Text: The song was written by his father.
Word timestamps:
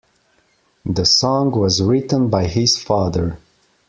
The 0.83 1.05
song 1.05 1.51
was 1.51 1.79
written 1.79 2.27
by 2.31 2.47
his 2.47 2.75
father. 2.81 3.37